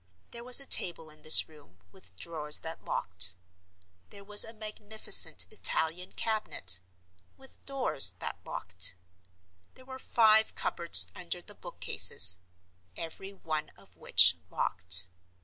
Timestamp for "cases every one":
11.81-13.69